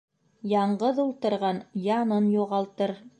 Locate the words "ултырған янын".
1.03-2.31